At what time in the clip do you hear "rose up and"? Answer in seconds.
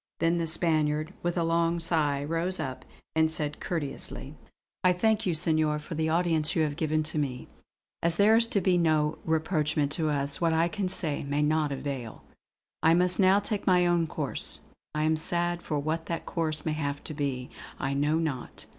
2.23-3.29